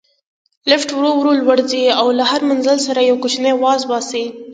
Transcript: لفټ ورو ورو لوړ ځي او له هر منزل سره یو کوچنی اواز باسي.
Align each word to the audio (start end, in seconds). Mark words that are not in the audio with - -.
لفټ 0.69 0.89
ورو 0.95 1.11
ورو 1.17 1.31
لوړ 1.39 1.59
ځي 1.71 1.83
او 1.99 2.07
له 2.17 2.23
هر 2.31 2.41
منزل 2.49 2.77
سره 2.87 2.99
یو 3.09 3.15
کوچنی 3.23 3.49
اواز 3.55 3.81
باسي. 3.89 4.25